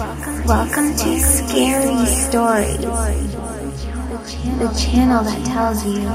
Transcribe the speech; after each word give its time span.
Welcome 0.00 0.96
to 0.96 1.20
Scary 1.20 2.06
Stories, 2.06 2.80
the 4.56 4.74
channel 4.80 5.22
that 5.22 5.44
tells 5.44 5.84
you 5.84 6.08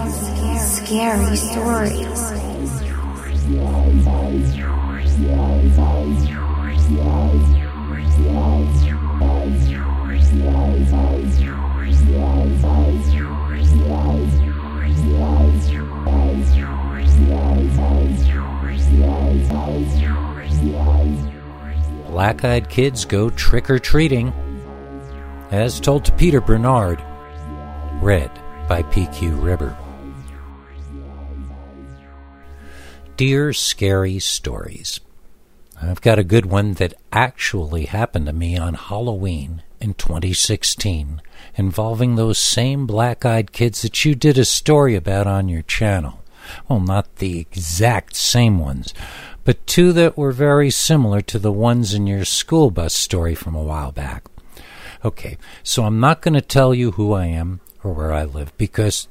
scary 0.58 1.36
stories. 1.36 2.46
Black 22.16 22.46
eyed 22.46 22.70
kids 22.70 23.04
go 23.04 23.30
trick 23.30 23.70
or 23.70 23.78
treating, 23.78 24.32
as 25.52 25.82
told 25.82 26.06
to 26.06 26.14
Peter 26.14 26.40
Bernard. 26.40 27.04
Read 28.02 28.32
by 28.70 28.84
PQ 28.84 29.44
Ribber. 29.44 29.76
Dear 33.18 33.52
Scary 33.52 34.20
Stories, 34.20 35.02
I've 35.82 36.00
got 36.00 36.18
a 36.18 36.24
good 36.24 36.46
one 36.46 36.76
that 36.76 36.94
actually 37.12 37.84
happened 37.84 38.28
to 38.28 38.34
me 38.34 38.58
on 38.58 38.76
Halloween 38.76 39.62
in 39.82 39.94
2016 39.96 41.22
involving 41.56 42.16
those 42.16 42.40
same 42.40 42.88
black 42.88 43.26
eyed 43.26 43.52
kids 43.52 43.82
that 43.82 44.06
you 44.06 44.16
did 44.16 44.38
a 44.38 44.46
story 44.46 44.96
about 44.96 45.28
on 45.28 45.50
your 45.50 45.64
channel. 45.64 46.24
Well, 46.70 46.80
not 46.80 47.18
the 47.18 47.40
exact 47.40 48.16
same 48.16 48.58
ones, 48.60 48.94
but 49.46 49.66
two 49.66 49.94
that 49.94 50.18
were 50.18 50.34
very 50.34 50.70
similar 50.70 51.22
to 51.22 51.40
the 51.40 51.52
ones 51.52 51.94
in 51.94 52.06
your 52.06 52.26
school 52.26 52.72
bus 52.72 52.94
story 52.94 53.34
from 53.34 53.56
a 53.56 53.64
while 53.64 53.94
back. 53.94 54.26
Okay, 55.06 55.38
so 55.64 55.86
I'm 55.86 56.00
not 56.00 56.22
going 56.22 56.34
to 56.34 56.42
tell 56.42 56.74
you 56.74 56.92
who 56.92 57.14
I 57.14 57.28
am 57.28 57.62
or 57.84 57.94
where 57.94 58.12
I 58.12 58.26
live 58.26 58.58
because 58.58 59.08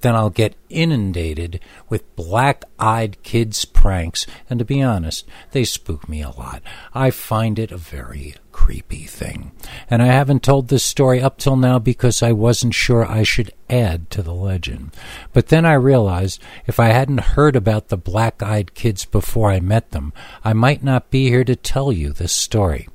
then 0.00 0.14
I'll 0.14 0.30
get 0.30 0.56
inundated 0.68 1.60
with 1.88 2.16
black 2.16 2.64
eyed 2.78 3.22
kids' 3.22 3.64
pranks, 3.64 4.26
and 4.48 4.58
to 4.58 4.64
be 4.64 4.82
honest, 4.82 5.26
they 5.52 5.64
spook 5.64 6.08
me 6.08 6.22
a 6.22 6.30
lot. 6.30 6.62
I 6.94 7.10
find 7.10 7.58
it 7.58 7.70
a 7.70 7.76
very 7.76 8.34
creepy 8.70 9.02
thing. 9.02 9.50
And 9.90 10.00
I 10.00 10.06
haven't 10.06 10.44
told 10.44 10.68
this 10.68 10.84
story 10.84 11.20
up 11.20 11.38
till 11.38 11.56
now 11.56 11.80
because 11.80 12.22
I 12.22 12.30
wasn't 12.30 12.72
sure 12.72 13.04
I 13.04 13.24
should 13.24 13.52
add 13.68 14.08
to 14.10 14.22
the 14.22 14.32
legend. 14.32 14.92
But 15.32 15.48
then 15.48 15.66
I 15.66 15.72
realized 15.72 16.40
if 16.68 16.78
I 16.78 16.90
hadn't 16.90 17.34
heard 17.34 17.56
about 17.56 17.88
the 17.88 17.96
black 17.96 18.44
eyed 18.44 18.74
kids 18.74 19.04
before 19.04 19.50
I 19.50 19.58
met 19.58 19.90
them, 19.90 20.12
I 20.44 20.52
might 20.52 20.84
not 20.84 21.10
be 21.10 21.28
here 21.30 21.42
to 21.42 21.56
tell 21.56 21.90
you 21.90 22.12
this 22.12 22.32
story. 22.32 22.86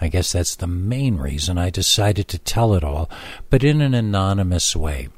I 0.00 0.08
guess 0.08 0.32
that's 0.32 0.56
the 0.56 0.66
main 0.66 1.16
reason 1.18 1.58
I 1.58 1.70
decided 1.70 2.26
to 2.26 2.38
tell 2.38 2.74
it 2.74 2.82
all, 2.82 3.08
but 3.50 3.62
in 3.62 3.80
an 3.80 3.94
anonymous 3.94 4.74
way. 4.74 5.10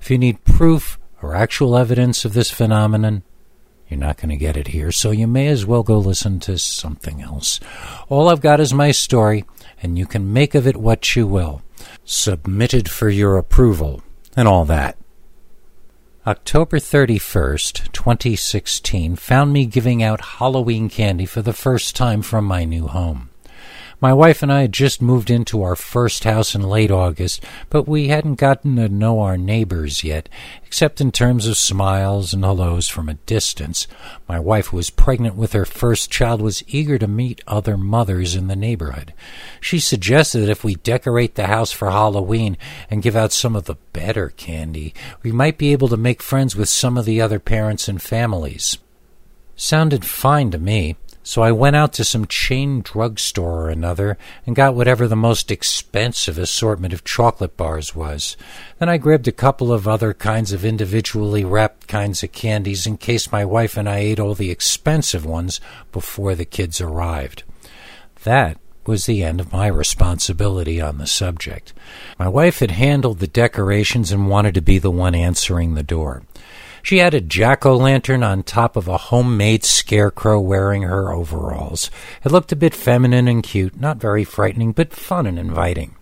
If 0.00 0.10
you 0.10 0.18
need 0.18 0.42
proof 0.42 0.98
or 1.22 1.36
actual 1.36 1.76
evidence 1.76 2.24
of 2.24 2.32
this 2.32 2.50
phenomenon, 2.50 3.22
you're 3.90 3.98
not 3.98 4.18
going 4.18 4.28
to 4.28 4.36
get 4.36 4.56
it 4.56 4.68
here, 4.68 4.92
so 4.92 5.10
you 5.10 5.26
may 5.26 5.48
as 5.48 5.66
well 5.66 5.82
go 5.82 5.98
listen 5.98 6.38
to 6.40 6.56
something 6.58 7.20
else. 7.20 7.58
All 8.08 8.28
I've 8.28 8.40
got 8.40 8.60
is 8.60 8.72
my 8.72 8.92
story, 8.92 9.44
and 9.82 9.98
you 9.98 10.06
can 10.06 10.32
make 10.32 10.54
of 10.54 10.66
it 10.66 10.76
what 10.76 11.16
you 11.16 11.26
will. 11.26 11.62
Submitted 12.04 12.90
for 12.90 13.08
your 13.08 13.36
approval, 13.36 14.02
and 14.36 14.46
all 14.46 14.64
that. 14.66 14.96
October 16.26 16.78
31st, 16.78 17.90
2016, 17.92 19.16
found 19.16 19.52
me 19.52 19.64
giving 19.64 20.02
out 20.02 20.20
Halloween 20.20 20.90
candy 20.90 21.24
for 21.24 21.40
the 21.40 21.54
first 21.54 21.96
time 21.96 22.20
from 22.20 22.44
my 22.44 22.64
new 22.64 22.86
home. 22.86 23.29
My 24.02 24.14
wife 24.14 24.42
and 24.42 24.50
I 24.50 24.62
had 24.62 24.72
just 24.72 25.02
moved 25.02 25.28
into 25.30 25.62
our 25.62 25.76
first 25.76 26.24
house 26.24 26.54
in 26.54 26.62
late 26.62 26.90
August, 26.90 27.44
but 27.68 27.86
we 27.86 28.08
hadn't 28.08 28.36
gotten 28.36 28.76
to 28.76 28.88
know 28.88 29.20
our 29.20 29.36
neighbors 29.36 30.02
yet, 30.02 30.26
except 30.64 31.02
in 31.02 31.12
terms 31.12 31.46
of 31.46 31.58
smiles 31.58 32.32
and 32.32 32.42
hellos 32.42 32.88
from 32.88 33.10
a 33.10 33.14
distance. 33.14 33.86
My 34.26 34.40
wife, 34.40 34.68
who 34.68 34.78
was 34.78 34.88
pregnant 34.88 35.34
with 35.34 35.52
her 35.52 35.66
first 35.66 36.10
child, 36.10 36.40
was 36.40 36.64
eager 36.66 36.96
to 36.96 37.06
meet 37.06 37.42
other 37.46 37.76
mothers 37.76 38.34
in 38.34 38.46
the 38.46 38.56
neighborhood. 38.56 39.12
She 39.60 39.78
suggested 39.78 40.40
that 40.40 40.50
if 40.50 40.64
we 40.64 40.76
decorate 40.76 41.34
the 41.34 41.48
house 41.48 41.70
for 41.70 41.90
Halloween 41.90 42.56
and 42.88 43.02
give 43.02 43.16
out 43.16 43.32
some 43.32 43.54
of 43.54 43.66
the 43.66 43.76
better 43.92 44.30
candy, 44.30 44.94
we 45.22 45.30
might 45.30 45.58
be 45.58 45.72
able 45.72 45.88
to 45.88 45.98
make 45.98 46.22
friends 46.22 46.56
with 46.56 46.70
some 46.70 46.96
of 46.96 47.04
the 47.04 47.20
other 47.20 47.38
parents 47.38 47.86
and 47.86 48.00
families. 48.00 48.78
Sounded 49.56 50.06
fine 50.06 50.50
to 50.52 50.58
me. 50.58 50.96
So 51.22 51.42
I 51.42 51.52
went 51.52 51.76
out 51.76 51.92
to 51.94 52.04
some 52.04 52.26
chain 52.26 52.80
drugstore 52.80 53.66
or 53.66 53.68
another 53.68 54.16
and 54.46 54.56
got 54.56 54.74
whatever 54.74 55.06
the 55.06 55.16
most 55.16 55.50
expensive 55.50 56.38
assortment 56.38 56.94
of 56.94 57.04
chocolate 57.04 57.56
bars 57.56 57.94
was. 57.94 58.36
Then 58.78 58.88
I 58.88 58.96
grabbed 58.96 59.28
a 59.28 59.32
couple 59.32 59.72
of 59.72 59.86
other 59.86 60.14
kinds 60.14 60.52
of 60.52 60.64
individually 60.64 61.44
wrapped 61.44 61.88
kinds 61.88 62.22
of 62.22 62.32
candies 62.32 62.86
in 62.86 62.96
case 62.96 63.30
my 63.30 63.44
wife 63.44 63.76
and 63.76 63.88
I 63.88 63.98
ate 63.98 64.18
all 64.18 64.34
the 64.34 64.50
expensive 64.50 65.26
ones 65.26 65.60
before 65.92 66.34
the 66.34 66.46
kids 66.46 66.80
arrived. 66.80 67.42
That 68.24 68.58
was 68.86 69.06
the 69.06 69.22
end 69.22 69.40
of 69.40 69.52
my 69.52 69.66
responsibility 69.66 70.80
on 70.80 70.98
the 70.98 71.06
subject. 71.06 71.72
My 72.18 72.28
wife 72.28 72.60
had 72.60 72.72
handled 72.72 73.18
the 73.18 73.26
decorations 73.26 74.10
and 74.10 74.28
wanted 74.28 74.54
to 74.54 74.62
be 74.62 74.78
the 74.78 74.90
one 74.90 75.14
answering 75.14 75.74
the 75.74 75.82
door. 75.82 76.22
She 76.82 76.98
had 76.98 77.14
a 77.14 77.20
jack 77.20 77.66
o' 77.66 77.76
lantern 77.76 78.22
on 78.22 78.42
top 78.42 78.76
of 78.76 78.88
a 78.88 78.96
homemade 78.96 79.64
scarecrow 79.64 80.40
wearing 80.40 80.82
her 80.82 81.12
overalls. 81.12 81.90
It 82.24 82.32
looked 82.32 82.52
a 82.52 82.56
bit 82.56 82.74
feminine 82.74 83.28
and 83.28 83.42
cute, 83.42 83.78
not 83.80 83.98
very 83.98 84.24
frightening, 84.24 84.72
but 84.72 84.92
fun 84.92 85.26
and 85.26 85.38
inviting. 85.38 85.94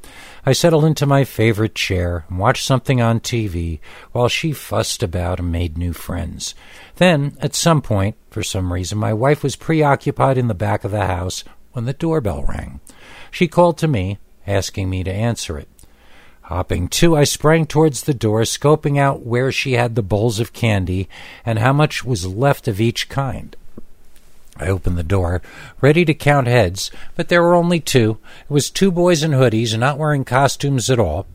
I 0.47 0.53
settled 0.53 0.84
into 0.84 1.05
my 1.05 1.25
favorite 1.25 1.75
chair 1.75 2.25
and 2.28 2.39
watched 2.39 2.65
something 2.65 3.03
on 3.03 3.21
TV 3.21 3.81
while 4.12 4.28
she 4.28 4.53
fussed 4.53 5.03
about 5.03 5.41
and 5.41 5.53
made 5.53 5.77
new 5.77 5.93
friends. 5.93 6.55
Then, 6.97 7.37
at 7.41 7.55
some 7.55 7.83
point, 7.83 8.16
for 8.31 8.43
some 8.43 8.72
reason, 8.72 8.99
my 8.99 9.12
wife 9.12 9.43
was 9.43 9.56
preoccupied 9.56 10.39
in 10.39 10.49
the 10.49 10.55
back 10.55 10.84
of 10.84 10.91
the 10.91 11.06
house 11.06 11.45
when 11.72 11.84
the 11.84 11.93
doorbell 11.93 12.45
rang. 12.45 12.81
She 13.31 13.47
called 13.47 13.78
to 13.78 13.89
me, 13.89 14.19
asking 14.47 14.89
me 14.89 15.05
to 15.05 15.12
answer 15.12 15.59
it. 15.59 15.69
Hopping 16.48 16.88
to, 16.88 17.14
I 17.14 17.25
sprang 17.25 17.66
towards 17.66 18.04
the 18.04 18.14
door, 18.14 18.41
scoping 18.41 18.98
out 18.98 19.20
where 19.20 19.53
she 19.53 19.75
had 19.75 19.94
the 19.94 20.03
bowls 20.03 20.41
of 20.41 20.54
candy 20.54 21.06
and 21.44 21.59
how 21.59 21.75
much 21.75 22.06
was 22.06 22.26
left 22.26 22.66
of 22.66 22.81
each 22.81 23.10
kind. 23.10 23.54
I 24.56 24.69
opened 24.69 24.97
the 24.97 25.03
door, 25.03 25.42
ready 25.82 26.06
to 26.06 26.14
count 26.14 26.47
heads, 26.47 26.91
but 27.16 27.28
there 27.28 27.42
were 27.42 27.54
only 27.54 27.81
two. 27.81 28.16
It 28.48 28.50
was 28.50 28.70
two 28.70 28.91
boys 28.91 29.22
in 29.22 29.32
hoodies, 29.32 29.78
not 29.78 29.98
wearing 29.98 30.25
costumes 30.25 30.88
at 30.88 30.98
all. 30.98 31.26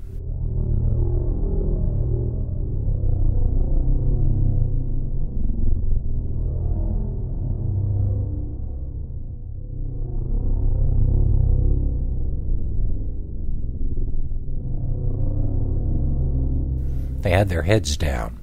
They 17.24 17.32
had 17.32 17.50
their 17.50 17.64
heads 17.64 17.98
down. 17.98 18.40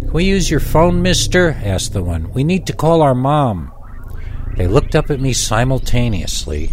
Can 0.00 0.12
we 0.12 0.24
use 0.24 0.50
your 0.50 0.60
phone, 0.60 1.02
mister? 1.02 1.50
asked 1.50 1.92
the 1.92 2.02
one. 2.02 2.32
We 2.32 2.44
need 2.44 2.66
to 2.68 2.72
call 2.72 3.02
our 3.02 3.14
mom. 3.14 3.72
They 4.56 4.66
looked 4.66 4.94
up 4.94 5.10
at 5.10 5.20
me 5.20 5.32
simultaneously, 5.32 6.70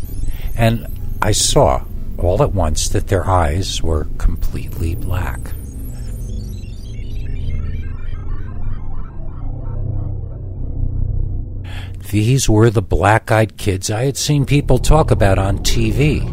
and 0.56 0.88
I 1.22 1.32
saw 1.34 1.84
all 2.18 2.42
at 2.42 2.54
once 2.54 2.88
that 2.90 3.08
their 3.08 3.28
eyes 3.28 3.84
were 3.84 4.08
completely 4.18 4.96
black. 4.96 5.40
These 12.12 12.48
were 12.48 12.70
the 12.70 12.82
black 12.82 13.32
eyed 13.32 13.58
kids 13.58 13.90
I 13.90 14.06
had 14.06 14.16
seen 14.16 14.46
people 14.46 14.78
talk 14.78 15.12
about 15.12 15.40
on 15.40 15.58
TV. 15.60 16.24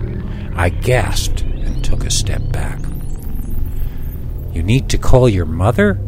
I 0.55 0.69
gasped 0.69 1.41
and 1.41 1.83
took 1.83 2.05
a 2.05 2.11
step 2.11 2.53
back. 2.53 2.79
You 4.53 4.63
need 4.63 4.89
to 4.91 4.99
call 4.99 5.29
your 5.29 5.47
mother? 5.47 5.99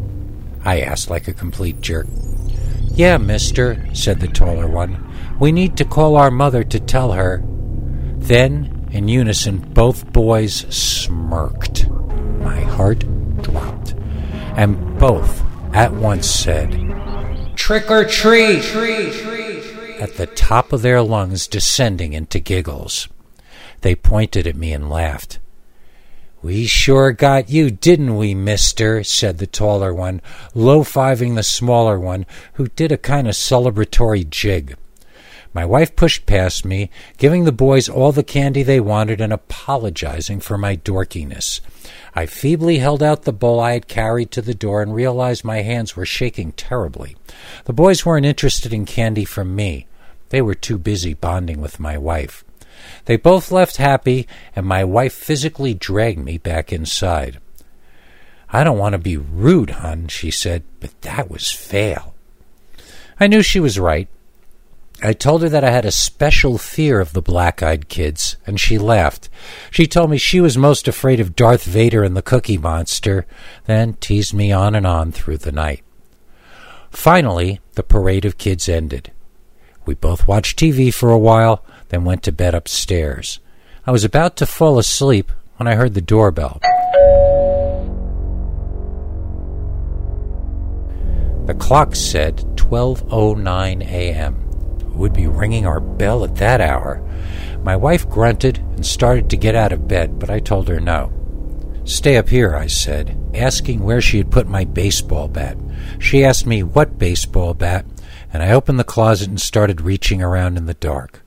I 0.63 0.81
asked 0.81 1.09
like 1.09 1.27
a 1.27 1.33
complete 1.33 1.81
jerk. 1.81 2.07
Yeah, 2.93 3.17
mister, 3.17 3.93
said 3.93 4.19
the 4.19 4.27
taller 4.27 4.67
one. 4.67 5.11
We 5.39 5.51
need 5.51 5.77
to 5.77 5.85
call 5.85 6.15
our 6.15 6.31
mother 6.31 6.63
to 6.63 6.79
tell 6.79 7.11
her. 7.11 7.43
Then, 8.17 8.87
in 8.91 9.07
unison, 9.07 9.57
both 9.57 10.11
boys 10.13 10.65
smirked. 10.73 11.89
My 11.89 12.61
heart 12.61 13.03
dropped. 13.41 13.95
And 14.55 14.97
both 14.97 15.43
at 15.73 15.91
once 15.91 16.29
said, 16.29 16.71
Trick 17.55 17.91
or 17.91 18.05
treat! 18.05 18.63
At 19.99 20.15
the 20.15 20.29
top 20.35 20.71
of 20.71 20.81
their 20.81 21.01
lungs, 21.01 21.47
descending 21.47 22.13
into 22.13 22.39
giggles. 22.39 23.09
They 23.81 23.95
pointed 23.95 24.47
at 24.47 24.55
me 24.55 24.71
and 24.71 24.89
laughed. 24.89 25.39
We 26.45 26.67
sure 26.67 27.11
got 27.11 27.49
you, 27.49 27.71
didn't 27.71 28.17
we, 28.17 28.35
mister? 28.35 29.03
said 29.03 29.39
the 29.39 29.47
taller 29.47 29.91
one, 29.91 30.21
low 30.53 30.83
fiving 30.83 31.33
the 31.33 31.41
smaller 31.41 31.99
one, 31.99 32.27
who 32.53 32.67
did 32.67 32.91
a 32.91 32.99
kind 32.99 33.27
of 33.27 33.33
celebratory 33.33 34.29
jig. 34.29 34.75
My 35.55 35.65
wife 35.65 35.95
pushed 35.95 36.27
past 36.27 36.63
me, 36.63 36.91
giving 37.17 37.45
the 37.45 37.51
boys 37.51 37.89
all 37.89 38.11
the 38.11 38.21
candy 38.21 38.61
they 38.61 38.79
wanted 38.79 39.21
and 39.21 39.33
apologizing 39.33 40.39
for 40.39 40.55
my 40.55 40.75
dorkiness. 40.75 41.61
I 42.13 42.27
feebly 42.27 42.77
held 42.77 43.01
out 43.01 43.23
the 43.23 43.33
bowl 43.33 43.59
I 43.59 43.71
had 43.71 43.87
carried 43.87 44.29
to 44.29 44.41
the 44.43 44.53
door 44.53 44.83
and 44.83 44.93
realized 44.93 45.43
my 45.43 45.63
hands 45.63 45.95
were 45.95 46.05
shaking 46.05 46.51
terribly. 46.51 47.17
The 47.63 47.73
boys 47.73 48.05
weren't 48.05 48.27
interested 48.27 48.71
in 48.71 48.85
candy 48.85 49.25
from 49.25 49.55
me. 49.55 49.87
They 50.29 50.43
were 50.43 50.53
too 50.53 50.77
busy 50.77 51.15
bonding 51.15 51.59
with 51.59 51.79
my 51.79 51.97
wife. 51.97 52.43
They 53.05 53.17
both 53.17 53.51
left 53.51 53.77
happy, 53.77 54.27
and 54.55 54.65
my 54.65 54.83
wife 54.83 55.13
physically 55.13 55.73
dragged 55.73 56.19
me 56.19 56.37
back 56.37 56.73
inside. 56.73 57.39
I 58.49 58.63
don't 58.63 58.77
want 58.77 58.93
to 58.93 58.99
be 58.99 59.17
rude, 59.17 59.71
hon, 59.71 60.07
she 60.07 60.31
said, 60.31 60.63
but 60.79 61.01
that 61.01 61.29
was 61.29 61.51
fail. 61.51 62.15
I 63.19 63.27
knew 63.27 63.41
she 63.41 63.59
was 63.59 63.79
right. 63.79 64.07
I 65.03 65.13
told 65.13 65.41
her 65.41 65.49
that 65.49 65.63
I 65.63 65.71
had 65.71 65.85
a 65.85 65.91
special 65.91 66.57
fear 66.57 67.01
of 67.01 67.13
the 67.13 67.21
black 67.21 67.61
eyed 67.61 67.89
kids, 67.89 68.37
and 68.47 68.59
she 68.59 68.77
laughed. 68.77 69.29
She 69.69 69.87
told 69.87 70.09
me 70.09 70.17
she 70.17 70.39
was 70.39 70.57
most 70.57 70.87
afraid 70.87 71.19
of 71.19 71.35
Darth 71.35 71.63
Vader 71.65 72.03
and 72.03 72.15
the 72.15 72.21
Cookie 72.21 72.57
Monster, 72.57 73.25
then 73.65 73.95
teased 73.95 74.33
me 74.33 74.51
on 74.51 74.73
and 74.73 74.87
on 74.87 75.11
through 75.11 75.37
the 75.39 75.51
night. 75.51 75.83
Finally, 76.91 77.59
the 77.73 77.83
parade 77.83 78.23
of 78.23 78.37
kids 78.37 78.69
ended. 78.69 79.11
We 79.85 79.95
both 79.95 80.27
watched 80.27 80.57
TV 80.57 80.93
for 80.93 81.11
a 81.11 81.17
while, 81.17 81.63
then 81.89 82.03
went 82.03 82.23
to 82.23 82.31
bed 82.31 82.55
upstairs. 82.55 83.39
I 83.85 83.91
was 83.91 84.03
about 84.03 84.35
to 84.37 84.45
fall 84.45 84.79
asleep 84.79 85.31
when 85.57 85.67
I 85.67 85.75
heard 85.75 85.93
the 85.93 86.01
doorbell. 86.01 86.59
The 91.45 91.53
clock 91.53 91.95
said 91.95 92.37
12:09 92.55 93.81
a.m 93.83 94.45
would 94.95 95.13
be 95.13 95.27
ringing 95.27 95.65
our 95.65 95.79
bell 95.79 96.23
at 96.23 96.35
that 96.35 96.61
hour. 96.61 97.01
My 97.63 97.75
wife 97.75 98.09
grunted 98.09 98.57
and 98.57 98.85
started 98.85 99.29
to 99.29 99.37
get 99.37 99.55
out 99.55 99.71
of 99.71 99.87
bed, 99.87 100.19
but 100.19 100.29
I 100.29 100.39
told 100.39 100.67
her 100.67 100.79
no. 100.79 101.11
Stay 101.83 102.17
up 102.17 102.29
here, 102.29 102.55
I 102.55 102.67
said, 102.67 103.17
asking 103.33 103.83
where 103.83 104.01
she 104.01 104.17
had 104.17 104.31
put 104.31 104.47
my 104.47 104.65
baseball 104.65 105.27
bat. 105.27 105.57
She 105.99 106.23
asked 106.23 106.45
me 106.45 106.63
what 106.63 106.97
baseball 106.97 107.53
bat, 107.53 107.85
and 108.33 108.41
I 108.41 108.51
opened 108.51 108.79
the 108.79 108.83
closet 108.83 109.29
and 109.29 109.39
started 109.39 109.81
reaching 109.81 110.21
around 110.21 110.57
in 110.57 110.65
the 110.65 110.73
dark. 110.73 111.21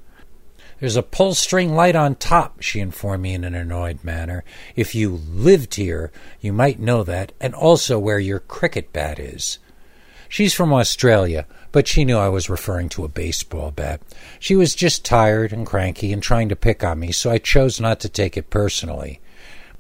There's 0.81 0.97
a 0.97 1.03
pull 1.03 1.35
string 1.35 1.75
light 1.75 1.97
on 1.97 2.15
top, 2.15 2.61
she 2.61 2.79
informed 2.81 3.23
me 3.23 3.35
in 3.35 3.45
an 3.45 3.55
annoyed 3.55 4.05
manner. 4.05 4.45
If 4.77 4.95
you 4.95 5.11
lived 5.11 5.75
here, 5.75 6.13
you 6.41 6.53
might 6.53 6.79
know 6.79 7.03
that, 7.03 7.33
and 7.41 7.55
also 7.55 7.99
where 7.99 8.21
your 8.21 8.39
cricket 8.39 8.93
bat 8.93 9.19
is. 9.19 9.59
She's 10.29 10.55
from 10.55 10.73
Australia, 10.73 11.47
but 11.73 11.89
she 11.89 12.05
knew 12.05 12.17
I 12.17 12.29
was 12.29 12.51
referring 12.51 12.91
to 12.91 13.05
a 13.05 13.09
baseball 13.09 13.71
bat. 13.71 14.01
She 14.39 14.55
was 14.55 14.75
just 14.75 15.05
tired 15.05 15.53
and 15.53 15.67
cranky 15.67 16.13
and 16.13 16.23
trying 16.23 16.49
to 16.51 16.57
pick 16.57 16.85
on 16.85 17.01
me, 17.01 17.13
so 17.13 17.31
I 17.31 17.39
chose 17.39 17.81
not 17.81 17.99
to 18.01 18.09
take 18.09 18.37
it 18.37 18.51
personally. 18.51 19.21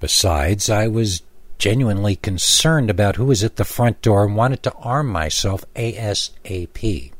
Besides, 0.01 0.71
I 0.71 0.89
was 0.89 1.23
genuinely 1.59 2.17
concerned 2.17 2.89
about 2.89 3.17
who 3.17 3.27
was 3.27 3.45
at 3.45 3.57
the 3.57 3.65
front 3.65 4.01
door 4.01 4.25
and 4.25 4.37
wanted 4.37 4.63
to 4.63 4.75
arm 4.75 5.09
myself 5.09 5.65
ASAP. 5.75 7.13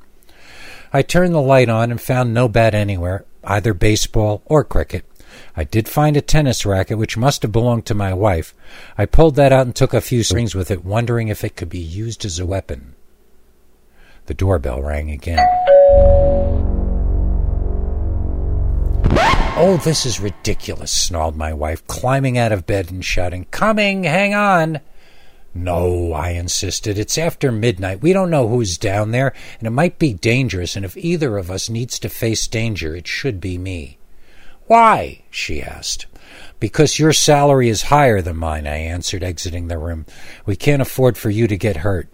I 0.93 1.03
turned 1.03 1.35
the 1.35 1.41
light 1.41 1.69
on 1.69 1.91
and 1.91 2.01
found 2.01 2.33
no 2.33 2.49
bat 2.49 2.75
anywhere, 2.75 3.25
either 3.45 3.75
baseball 3.75 4.43
or 4.47 4.65
cricket. 4.65 5.05
I 5.57 5.65
did 5.65 5.89
find 5.89 6.17
a 6.17 6.21
tennis 6.21 6.65
racket, 6.65 6.99
which 6.99 7.17
must 7.17 7.43
have 7.43 7.53
belonged 7.53 7.87
to 7.87 7.95
my 7.95 8.13
wife. 8.13 8.55
I 8.97 9.07
pulled 9.07 9.35
that 9.37 9.53
out 9.53 9.67
and 9.67 9.75
took 9.75 9.95
a 9.95 10.01
few 10.01 10.23
swings 10.25 10.55
with 10.55 10.71
it, 10.71 10.85
wondering 10.85 11.29
if 11.29 11.45
it 11.45 11.57
could 11.57 11.69
be 11.69 11.79
used 11.79 12.25
as 12.25 12.39
a 12.39 12.47
weapon. 12.47 12.95
The 14.27 14.35
doorbell 14.35 14.83
rang 14.83 15.11
again. 15.11 15.47
Oh, 19.61 19.81
this 19.83 20.07
is 20.07 20.21
ridiculous, 20.21 20.93
snarled 20.93 21.37
my 21.37 21.53
wife, 21.53 21.85
climbing 21.89 22.39
out 22.39 22.53
of 22.53 22.67
bed 22.67 22.91
and 22.91 23.05
shouting, 23.05 23.47
Coming, 23.51 24.05
hang 24.05 24.33
on. 24.35 24.81
No, 25.61 26.13
I 26.13 26.31
insisted. 26.31 26.99
It's 26.99 27.19
after 27.19 27.51
midnight. 27.51 28.01
We 28.01 28.13
don't 28.13 28.31
know 28.31 28.47
who's 28.47 28.79
down 28.79 29.11
there, 29.11 29.35
and 29.59 29.67
it 29.67 29.73
might 29.73 29.99
be 29.99 30.15
dangerous, 30.15 30.77
and 30.77 30.85
if 30.85 30.97
either 30.97 31.37
of 31.37 31.51
us 31.51 31.69
needs 31.69 31.99
to 31.99 32.09
face 32.09 32.47
danger, 32.47 32.95
it 32.95 33.09
should 33.09 33.41
be 33.41 33.59
me. 33.59 33.99
Why? 34.67 35.25
she 35.31 35.61
asked. 35.61 36.07
Because 36.61 37.01
your 37.01 37.13
salary 37.13 37.69
is 37.69 37.83
higher 37.83 38.23
than 38.23 38.37
mine, 38.37 38.69
I 38.69 38.77
answered, 38.77 39.25
exiting 39.25 39.67
the 39.67 39.79
room. 39.79 40.07
We 40.47 40.55
can't 40.55 40.81
afford 40.83 41.19
for 41.19 41.29
you 41.29 41.49
to 41.49 41.57
get 41.57 41.79
hurt. 41.79 42.09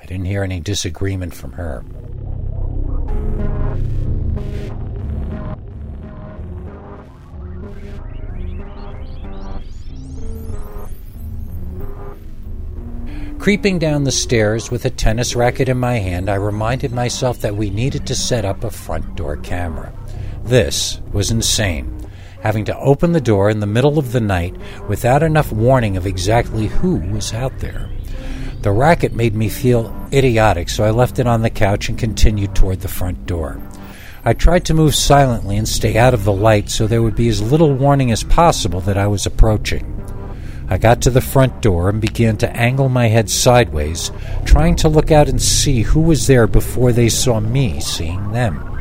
I 0.00 0.06
didn't 0.06 0.26
hear 0.26 0.44
any 0.44 0.60
disagreement 0.60 1.34
from 1.34 1.54
her. 1.54 1.84
Creeping 13.46 13.78
down 13.78 14.02
the 14.02 14.10
stairs 14.10 14.72
with 14.72 14.86
a 14.86 14.90
tennis 14.90 15.36
racket 15.36 15.68
in 15.68 15.78
my 15.78 15.98
hand, 15.98 16.28
I 16.28 16.34
reminded 16.34 16.90
myself 16.90 17.38
that 17.42 17.54
we 17.54 17.70
needed 17.70 18.04
to 18.08 18.14
set 18.16 18.44
up 18.44 18.64
a 18.64 18.72
front 18.72 19.14
door 19.14 19.36
camera. 19.36 19.92
This 20.42 21.00
was 21.12 21.30
insane. 21.30 22.10
Having 22.42 22.64
to 22.64 22.78
open 22.80 23.12
the 23.12 23.20
door 23.20 23.48
in 23.48 23.60
the 23.60 23.66
middle 23.68 24.00
of 24.00 24.10
the 24.10 24.20
night 24.20 24.56
without 24.88 25.22
enough 25.22 25.52
warning 25.52 25.96
of 25.96 26.08
exactly 26.08 26.66
who 26.66 26.96
was 26.96 27.32
out 27.32 27.56
there. 27.60 27.88
The 28.62 28.72
racket 28.72 29.12
made 29.12 29.36
me 29.36 29.48
feel 29.48 29.94
idiotic, 30.12 30.68
so 30.68 30.82
I 30.82 30.90
left 30.90 31.20
it 31.20 31.28
on 31.28 31.42
the 31.42 31.48
couch 31.48 31.88
and 31.88 31.96
continued 31.96 32.56
toward 32.56 32.80
the 32.80 32.88
front 32.88 33.26
door. 33.26 33.62
I 34.24 34.32
tried 34.32 34.64
to 34.64 34.74
move 34.74 34.96
silently 34.96 35.56
and 35.56 35.68
stay 35.68 35.96
out 35.96 36.14
of 36.14 36.24
the 36.24 36.32
light 36.32 36.68
so 36.68 36.88
there 36.88 37.00
would 37.00 37.14
be 37.14 37.28
as 37.28 37.40
little 37.40 37.72
warning 37.72 38.10
as 38.10 38.24
possible 38.24 38.80
that 38.80 38.98
I 38.98 39.06
was 39.06 39.24
approaching. 39.24 39.92
I 40.68 40.78
got 40.78 41.02
to 41.02 41.10
the 41.10 41.20
front 41.20 41.62
door 41.62 41.88
and 41.88 42.00
began 42.00 42.36
to 42.38 42.56
angle 42.56 42.88
my 42.88 43.06
head 43.06 43.30
sideways, 43.30 44.10
trying 44.44 44.74
to 44.76 44.88
look 44.88 45.12
out 45.12 45.28
and 45.28 45.40
see 45.40 45.82
who 45.82 46.00
was 46.00 46.26
there 46.26 46.48
before 46.48 46.90
they 46.90 47.08
saw 47.08 47.38
me 47.38 47.80
seeing 47.80 48.32
them. 48.32 48.72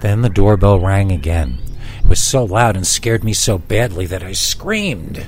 Then 0.00 0.22
the 0.22 0.30
doorbell 0.30 0.80
rang 0.80 1.12
again. 1.12 1.58
Was 2.10 2.18
so 2.20 2.42
loud 2.42 2.74
and 2.74 2.84
scared 2.84 3.22
me 3.22 3.32
so 3.32 3.56
badly 3.56 4.04
that 4.06 4.24
I 4.24 4.32
screamed. 4.32 5.24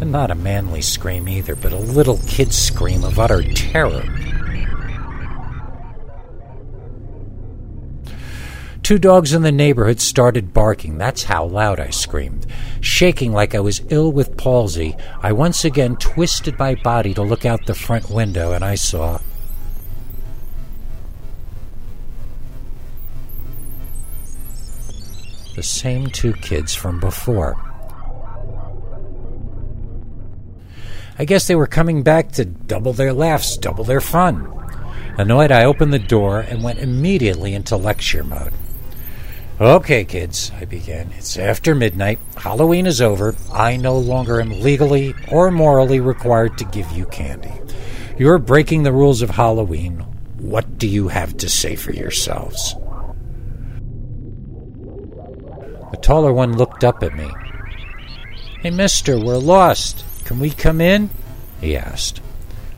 And 0.00 0.10
not 0.10 0.32
a 0.32 0.34
manly 0.34 0.82
scream 0.82 1.28
either, 1.28 1.54
but 1.54 1.72
a 1.72 1.76
little 1.78 2.18
kid's 2.26 2.58
scream 2.58 3.04
of 3.04 3.20
utter 3.20 3.40
terror. 3.54 4.02
Two 8.82 8.98
dogs 8.98 9.32
in 9.32 9.42
the 9.42 9.52
neighborhood 9.52 10.00
started 10.00 10.52
barking. 10.52 10.98
That's 10.98 11.22
how 11.22 11.44
loud 11.44 11.78
I 11.78 11.90
screamed. 11.90 12.46
Shaking 12.80 13.32
like 13.32 13.54
I 13.54 13.60
was 13.60 13.82
ill 13.90 14.10
with 14.10 14.36
palsy, 14.36 14.96
I 15.22 15.30
once 15.30 15.64
again 15.64 15.94
twisted 15.94 16.58
my 16.58 16.74
body 16.74 17.14
to 17.14 17.22
look 17.22 17.46
out 17.46 17.64
the 17.64 17.76
front 17.76 18.10
window, 18.10 18.50
and 18.50 18.64
I 18.64 18.74
saw 18.74 19.20
the 25.54 25.62
same 25.62 26.08
two 26.08 26.32
kids 26.34 26.74
from 26.74 27.00
before. 27.00 27.56
I 31.18 31.24
guess 31.24 31.46
they 31.46 31.54
were 31.54 31.68
coming 31.68 32.02
back 32.02 32.32
to 32.32 32.44
double 32.44 32.92
their 32.92 33.12
laughs, 33.12 33.56
double 33.56 33.84
their 33.84 34.00
fun. 34.00 34.50
Annoyed, 35.16 35.52
I 35.52 35.64
opened 35.64 35.92
the 35.92 35.98
door 35.98 36.40
and 36.40 36.64
went 36.64 36.80
immediately 36.80 37.54
into 37.54 37.76
lecture 37.76 38.24
mode. 38.24 38.52
Okay, 39.60 40.04
kids, 40.04 40.50
I 40.60 40.64
began. 40.64 41.12
It's 41.16 41.36
after 41.36 41.76
midnight. 41.76 42.18
Halloween 42.36 42.86
is 42.86 43.00
over. 43.00 43.36
I 43.52 43.76
no 43.76 43.96
longer 43.96 44.40
am 44.40 44.60
legally 44.60 45.14
or 45.30 45.52
morally 45.52 46.00
required 46.00 46.58
to 46.58 46.64
give 46.64 46.90
you 46.90 47.06
candy. 47.06 47.52
You're 48.18 48.38
breaking 48.38 48.82
the 48.82 48.92
rules 48.92 49.22
of 49.22 49.30
Halloween. 49.30 50.00
What 50.38 50.78
do 50.78 50.88
you 50.88 51.06
have 51.06 51.36
to 51.36 51.48
say 51.48 51.76
for 51.76 51.92
yourselves? 51.92 52.74
The 55.94 56.00
taller 56.00 56.32
one 56.32 56.56
looked 56.56 56.82
up 56.82 57.04
at 57.04 57.14
me. 57.14 57.30
Hey, 58.62 58.70
mister, 58.70 59.16
we're 59.16 59.36
lost. 59.38 60.04
Can 60.24 60.40
we 60.40 60.50
come 60.50 60.80
in? 60.80 61.08
he 61.60 61.76
asked. 61.76 62.20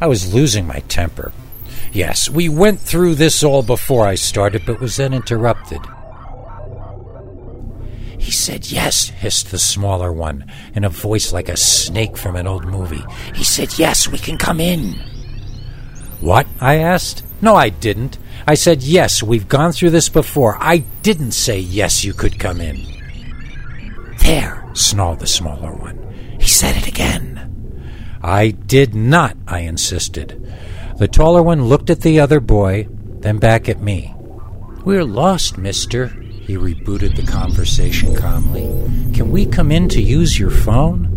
I 0.03 0.07
was 0.07 0.35
losing 0.35 0.67
my 0.67 0.81
temper. 0.81 1.33
Yes, 1.95 2.29
we 2.29 2.51
went 2.51 2.79
through 2.79 3.15
this 3.15 3.43
all 3.43 3.63
before 3.63 4.07
I 4.07 4.17
started, 4.17 4.65
but 4.67 4.81
was 4.81 4.97
then 4.97 5.15
interrupted. 5.15 5.81
He 8.19 8.33
said 8.33 8.71
yes, 8.71 9.09
hissed 9.09 9.51
the 9.51 9.59
smaller 9.59 10.13
one, 10.13 10.45
in 10.75 10.85
a 10.85 10.91
voice 10.91 11.33
like 11.33 11.49
a 11.49 11.57
snake 11.57 12.19
from 12.19 12.37
an 12.37 12.47
old 12.47 12.67
movie. 12.67 13.03
He 13.35 13.45
said 13.45 13.79
yes, 13.79 14.07
we 14.07 14.19
can 14.19 14.37
come 14.37 14.61
in. 14.61 14.93
What? 16.21 16.47
I 16.61 16.81
asked. 16.81 17.25
No, 17.41 17.55
I 17.55 17.71
didn't. 17.71 18.19
I 18.47 18.55
said, 18.55 18.83
Yes, 18.83 19.23
we've 19.23 19.49
gone 19.49 19.73
through 19.73 19.91
this 19.91 20.09
before. 20.09 20.57
I 20.61 20.79
didn't 21.03 21.33
say, 21.33 21.59
Yes, 21.59 22.05
you 22.05 22.13
could 22.13 22.39
come 22.39 22.61
in. 22.61 22.97
There, 24.27 24.69
snarled 24.73 25.21
the 25.21 25.29
smaller 25.29 25.73
one. 25.73 26.13
He 26.41 26.49
said 26.49 26.77
it 26.77 26.89
again. 26.89 28.19
I 28.21 28.51
did 28.51 28.93
not, 28.93 29.37
I 29.47 29.61
insisted. 29.61 30.45
The 30.99 31.07
taller 31.07 31.45
one 31.45 31.67
looked 31.67 31.91
at 31.91 32.01
the 32.01 32.19
other 32.19 32.41
boy, 32.41 32.89
then 33.21 33.39
back 33.39 33.69
at 33.69 33.81
me. 33.81 34.13
We're 34.85 35.05
lost, 35.05 35.59
mister, 35.59 36.09
he 36.09 36.57
rebooted 36.57 37.15
the 37.15 37.23
conversation 37.23 38.17
calmly. 38.17 38.63
Can 39.15 39.31
we 39.31 39.47
come 39.47 39.71
in 39.71 39.89
to 39.91 40.03
use 40.03 40.37
your 40.37 40.51
phone? 40.51 41.13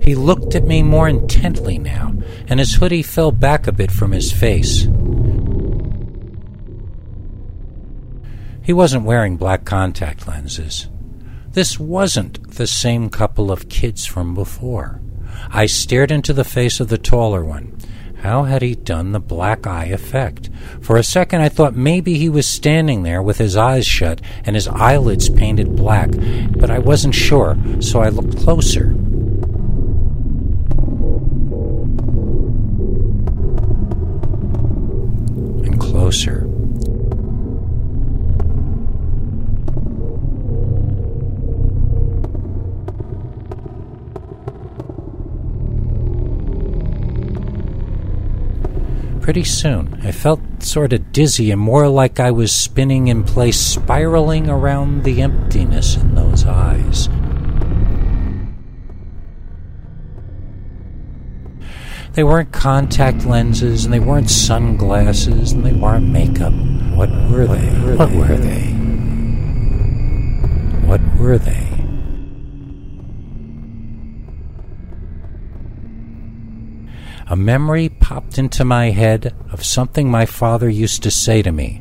He 0.00 0.14
looked 0.14 0.54
at 0.54 0.68
me 0.68 0.84
more 0.84 1.08
intently 1.08 1.78
now, 1.78 2.14
and 2.46 2.60
his 2.60 2.74
hoodie 2.74 3.02
fell 3.02 3.32
back 3.32 3.66
a 3.66 3.72
bit 3.72 3.90
from 3.90 4.12
his 4.12 4.30
face. 4.30 4.86
He 8.62 8.72
wasn't 8.72 9.04
wearing 9.04 9.36
black 9.36 9.64
contact 9.64 10.28
lenses. 10.28 10.88
This 11.50 11.78
wasn't 11.78 12.52
the 12.52 12.66
same 12.66 13.10
couple 13.10 13.50
of 13.50 13.68
kids 13.68 14.06
from 14.06 14.34
before. 14.34 15.00
I 15.50 15.66
stared 15.66 16.10
into 16.10 16.32
the 16.32 16.44
face 16.44 16.78
of 16.78 16.88
the 16.88 16.98
taller 16.98 17.44
one. 17.44 17.76
How 18.22 18.44
had 18.44 18.62
he 18.62 18.76
done 18.76 19.10
the 19.10 19.18
black 19.18 19.66
eye 19.66 19.86
effect? 19.86 20.48
For 20.80 20.96
a 20.96 21.02
second 21.02 21.40
I 21.40 21.48
thought 21.48 21.74
maybe 21.74 22.18
he 22.18 22.28
was 22.28 22.46
standing 22.46 23.02
there 23.02 23.20
with 23.20 23.38
his 23.38 23.56
eyes 23.56 23.84
shut 23.84 24.20
and 24.44 24.54
his 24.54 24.68
eyelids 24.68 25.28
painted 25.28 25.74
black, 25.74 26.10
but 26.56 26.70
I 26.70 26.78
wasn't 26.78 27.16
sure, 27.16 27.58
so 27.80 28.00
I 28.00 28.10
looked 28.10 28.38
closer. 28.38 28.90
And 35.64 35.80
closer. 35.80 36.51
Pretty 49.22 49.44
soon, 49.44 50.00
I 50.02 50.10
felt 50.10 50.40
sort 50.64 50.92
of 50.92 51.12
dizzy 51.12 51.52
and 51.52 51.60
more 51.60 51.86
like 51.88 52.18
I 52.18 52.32
was 52.32 52.50
spinning 52.50 53.06
in 53.06 53.22
place, 53.22 53.56
spiraling 53.56 54.48
around 54.50 55.04
the 55.04 55.22
emptiness 55.22 55.96
in 55.96 56.16
those 56.16 56.44
eyes. 56.44 57.08
They 62.14 62.24
weren't 62.24 62.50
contact 62.50 63.24
lenses, 63.24 63.84
and 63.84 63.94
they 63.94 64.00
weren't 64.00 64.28
sunglasses, 64.28 65.52
and 65.52 65.64
they 65.64 65.72
weren't 65.72 66.08
makeup. 66.08 66.52
What 66.96 67.08
were 67.30 67.46
they? 67.46 67.68
What 67.94 68.10
were 68.10 68.36
they? 68.36 68.72
What 70.84 71.00
were 71.16 71.38
they? 71.38 71.71
A 77.32 77.36
memory 77.36 77.88
popped 77.88 78.36
into 78.36 78.62
my 78.62 78.90
head 78.90 79.34
of 79.50 79.64
something 79.64 80.10
my 80.10 80.26
father 80.26 80.68
used 80.68 81.02
to 81.02 81.10
say 81.10 81.40
to 81.40 81.50
me. 81.50 81.80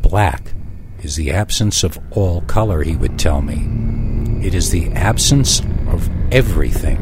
Black 0.00 0.52
is 1.00 1.14
the 1.14 1.30
absence 1.30 1.84
of 1.84 1.96
all 2.10 2.40
color, 2.40 2.82
he 2.82 2.96
would 2.96 3.16
tell 3.20 3.40
me. 3.40 4.44
It 4.44 4.52
is 4.52 4.72
the 4.72 4.90
absence 4.94 5.60
of 5.92 6.10
everything. 6.32 6.98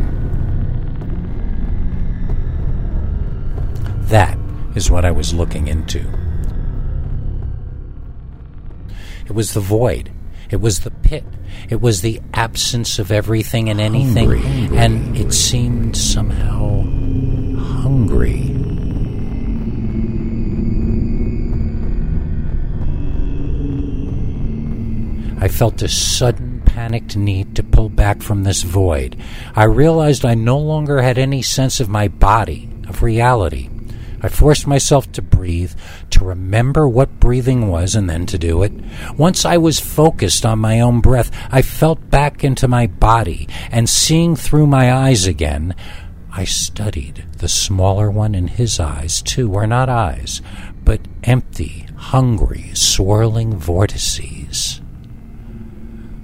That 4.09 4.39
is 4.75 4.91
what 4.91 5.07
I 5.07 5.11
was 5.11 5.33
looking 5.33 5.67
into. 5.67 6.01
It 9.25 9.33
was 9.33 9.55
the 9.55 9.61
void. 9.61 10.13
It 10.51 10.61
was 10.61 10.81
the 10.81 10.91
pit. 10.91 11.25
It 11.71 11.81
was 11.81 12.03
the 12.03 12.21
absence 12.35 12.99
of 12.99 13.11
everything 13.11 13.71
and 13.71 13.81
anything. 13.81 14.29
Hungry. 14.29 14.77
And 14.79 15.17
it 15.17 15.33
seemed 15.33 15.97
somehow 15.97 17.01
I 25.43 25.49
felt 25.49 25.81
a 25.81 25.89
sudden 25.89 26.61
panicked 26.67 27.17
need 27.17 27.57
to 27.57 27.63
pull 27.63 27.89
back 27.89 28.21
from 28.21 28.43
this 28.43 28.63
void. 28.63 29.17
I 29.57 29.65
realized 29.65 30.23
I 30.23 30.35
no 30.35 30.59
longer 30.59 31.01
had 31.01 31.17
any 31.17 31.41
sense 31.41 31.81
of 31.81 31.89
my 31.89 32.09
body, 32.09 32.69
of 32.87 33.03
reality. 33.03 33.71
I 34.21 34.29
forced 34.29 34.67
myself 34.67 35.11
to 35.13 35.23
breathe, 35.23 35.73
to 36.11 36.27
remember 36.27 36.87
what 36.87 37.19
breathing 37.21 37.69
was, 37.69 37.95
and 37.95 38.09
then 38.09 38.27
to 38.27 38.37
do 38.37 38.63
it. 38.63 38.73
Once 39.17 39.47
I 39.47 39.57
was 39.57 39.81
focused 39.81 40.45
on 40.45 40.59
my 40.59 40.79
own 40.81 41.01
breath, 41.01 41.31
I 41.51 41.63
felt 41.63 42.11
back 42.11 42.45
into 42.45 42.69
my 42.69 42.87
body, 42.87 43.49
and 43.71 43.89
seeing 43.89 44.37
through 44.37 44.67
my 44.67 44.93
eyes 44.93 45.27
again, 45.27 45.75
I 46.31 46.45
studied 46.45 47.25
the 47.39 47.49
smaller 47.49 48.11
one, 48.11 48.35
and 48.35 48.51
his 48.51 48.79
eyes, 48.79 49.23
too, 49.23 49.49
were 49.49 49.67
not 49.67 49.89
eyes, 49.89 50.43
but 50.85 51.01
empty, 51.25 51.87
hungry, 51.97 52.73
swirling 52.75 53.57
vortices. 53.57 54.80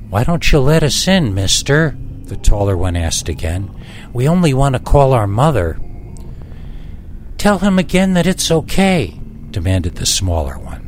Why 0.09 0.25
don't 0.25 0.53
you 0.53 0.61
let 0.61 0.83
us 0.83 1.09
in, 1.09 1.35
mister? 1.35 1.97
The 2.25 2.37
taller 2.37 2.77
one 2.77 2.97
asked 2.97 3.29
again. 3.29 3.71
We 4.13 4.29
only 4.29 4.55
want 4.55 4.75
to 4.75 4.81
call 4.81 5.13
our 5.13 5.27
mother. 5.27 5.79
Tell 7.39 7.59
him 7.59 7.79
again 7.79 8.15
that 8.15 8.27
it's 8.27 8.51
okay, 8.51 9.21
demanded 9.51 9.97
the 9.97 10.07
smaller 10.07 10.59
one. 10.59 10.83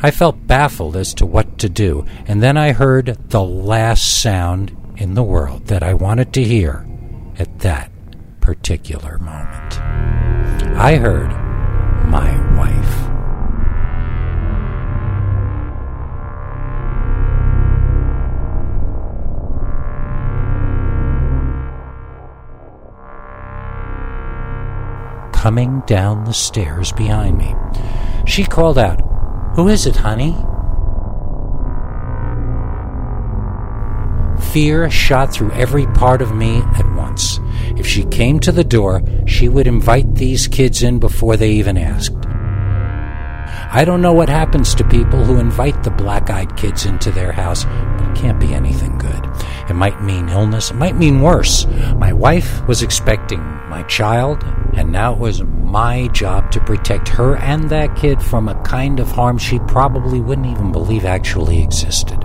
I 0.00 0.10
felt 0.10 0.46
baffled 0.46 0.96
as 0.96 1.12
to 1.14 1.26
what 1.26 1.58
to 1.58 1.68
do, 1.68 2.06
and 2.26 2.42
then 2.42 2.56
I 2.56 2.72
heard 2.72 3.18
the 3.30 3.42
last 3.42 4.20
sound 4.20 4.76
in 4.96 5.14
the 5.14 5.22
world 5.22 5.66
that 5.66 5.82
I 5.82 5.94
wanted 5.94 6.32
to 6.34 6.44
hear 6.44 6.86
at 7.38 7.60
that 7.60 7.90
particular 8.40 9.18
moment. 9.18 9.80
I 10.78 10.96
heard 10.96 11.30
my 12.06 12.56
wife. 12.56 13.07
Coming 25.38 25.84
down 25.86 26.24
the 26.24 26.34
stairs 26.34 26.90
behind 26.90 27.38
me. 27.38 27.54
She 28.26 28.42
called 28.42 28.76
out, 28.76 29.00
Who 29.54 29.68
is 29.68 29.86
it, 29.86 29.94
honey? 29.94 30.32
Fear 34.52 34.90
shot 34.90 35.32
through 35.32 35.52
every 35.52 35.86
part 35.86 36.22
of 36.22 36.34
me 36.34 36.56
at 36.74 36.92
once. 36.96 37.38
If 37.76 37.86
she 37.86 38.02
came 38.06 38.40
to 38.40 38.50
the 38.50 38.64
door, 38.64 39.00
she 39.28 39.48
would 39.48 39.68
invite 39.68 40.16
these 40.16 40.48
kids 40.48 40.82
in 40.82 40.98
before 40.98 41.36
they 41.36 41.52
even 41.52 41.78
asked. 41.78 42.16
I 43.70 43.84
don't 43.84 44.02
know 44.02 44.14
what 44.14 44.28
happens 44.28 44.74
to 44.74 44.88
people 44.88 45.22
who 45.24 45.38
invite 45.38 45.84
the 45.84 45.90
black 45.92 46.30
eyed 46.30 46.56
kids 46.56 46.84
into 46.84 47.12
their 47.12 47.30
house, 47.30 47.64
but 47.64 48.08
it 48.08 48.16
can't 48.16 48.40
be 48.40 48.54
anything 48.54 48.98
good. 48.98 49.24
It 49.68 49.74
might 49.74 50.02
mean 50.02 50.30
illness, 50.30 50.72
it 50.72 50.76
might 50.76 50.96
mean 50.96 51.20
worse. 51.20 51.64
My 51.94 52.12
wife 52.12 52.66
was 52.66 52.82
expecting 52.82 53.40
my 53.68 53.84
child, 53.84 54.42
and 54.78 54.92
now 54.92 55.12
it 55.12 55.18
was 55.18 55.42
my 55.42 56.06
job 56.12 56.52
to 56.52 56.60
protect 56.60 57.08
her 57.08 57.36
and 57.38 57.68
that 57.68 57.96
kid 57.96 58.22
from 58.22 58.48
a 58.48 58.54
kind 58.62 59.00
of 59.00 59.10
harm 59.10 59.36
she 59.36 59.58
probably 59.66 60.20
wouldn't 60.20 60.46
even 60.46 60.70
believe 60.70 61.04
actually 61.04 61.60
existed. 61.60 62.20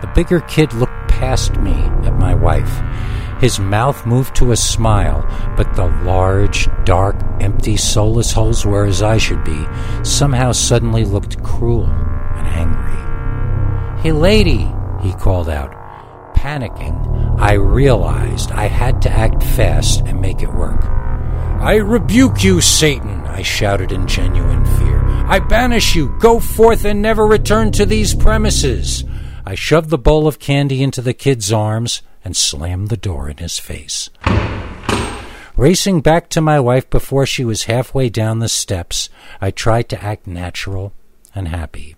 The 0.00 0.10
bigger 0.12 0.40
kid 0.40 0.72
looked 0.72 0.92
past 1.06 1.54
me 1.58 1.74
at 2.04 2.18
my 2.18 2.34
wife. 2.34 2.82
His 3.40 3.58
mouth 3.58 4.04
moved 4.04 4.36
to 4.36 4.52
a 4.52 4.56
smile, 4.56 5.24
but 5.56 5.74
the 5.74 5.86
large, 6.04 6.68
dark, 6.84 7.16
empty, 7.40 7.78
soulless 7.78 8.32
holes 8.32 8.66
where 8.66 8.84
his 8.84 9.00
eyes 9.00 9.22
should 9.22 9.42
be 9.44 9.66
somehow 10.02 10.52
suddenly 10.52 11.06
looked 11.06 11.42
cruel 11.42 11.86
and 11.86 12.46
angry. 12.46 14.02
Hey, 14.02 14.12
lady, 14.12 14.70
he 15.00 15.14
called 15.14 15.48
out. 15.48 15.72
Panicking, 16.34 17.38
I 17.38 17.54
realized 17.54 18.52
I 18.52 18.66
had 18.66 19.00
to 19.02 19.10
act 19.10 19.42
fast 19.42 20.00
and 20.00 20.20
make 20.20 20.42
it 20.42 20.52
work. 20.52 20.84
I 20.84 21.76
rebuke 21.76 22.44
you, 22.44 22.60
Satan, 22.60 23.22
I 23.26 23.40
shouted 23.40 23.90
in 23.90 24.06
genuine 24.06 24.66
fear. 24.76 25.00
I 25.26 25.38
banish 25.38 25.94
you. 25.94 26.14
Go 26.18 26.40
forth 26.40 26.84
and 26.84 27.00
never 27.00 27.26
return 27.26 27.72
to 27.72 27.86
these 27.86 28.14
premises. 28.14 29.04
I 29.46 29.54
shoved 29.54 29.88
the 29.88 29.96
bowl 29.96 30.26
of 30.26 30.38
candy 30.38 30.82
into 30.82 31.00
the 31.00 31.14
kid's 31.14 31.50
arms 31.52 32.02
and 32.24 32.36
slammed 32.36 32.88
the 32.88 32.96
door 32.96 33.28
in 33.28 33.38
his 33.38 33.58
face. 33.58 34.10
Racing 35.56 36.00
back 36.00 36.28
to 36.30 36.40
my 36.40 36.58
wife 36.58 36.88
before 36.88 37.26
she 37.26 37.44
was 37.44 37.64
halfway 37.64 38.08
down 38.08 38.38
the 38.38 38.48
steps, 38.48 39.08
I 39.40 39.50
tried 39.50 39.88
to 39.90 40.02
act 40.02 40.26
natural 40.26 40.92
and 41.34 41.48
happy. 41.48 41.96